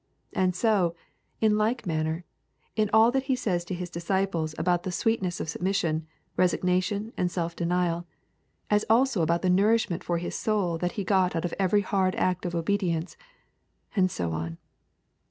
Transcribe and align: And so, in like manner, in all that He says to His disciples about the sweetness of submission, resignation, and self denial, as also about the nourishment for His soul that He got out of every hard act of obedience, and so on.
And 0.33 0.55
so, 0.55 0.95
in 1.41 1.59
like 1.59 1.85
manner, 1.85 2.25
in 2.75 2.89
all 2.91 3.11
that 3.11 3.25
He 3.25 3.35
says 3.35 3.63
to 3.65 3.75
His 3.75 3.91
disciples 3.91 4.55
about 4.57 4.81
the 4.81 4.91
sweetness 4.91 5.39
of 5.39 5.47
submission, 5.47 6.07
resignation, 6.35 7.13
and 7.17 7.29
self 7.29 7.55
denial, 7.55 8.07
as 8.71 8.83
also 8.89 9.21
about 9.21 9.43
the 9.43 9.49
nourishment 9.51 10.03
for 10.03 10.17
His 10.17 10.33
soul 10.35 10.79
that 10.79 10.93
He 10.93 11.03
got 11.03 11.35
out 11.35 11.45
of 11.45 11.53
every 11.59 11.81
hard 11.81 12.15
act 12.15 12.47
of 12.47 12.55
obedience, 12.55 13.15
and 13.95 14.09
so 14.09 14.31
on. 14.31 14.57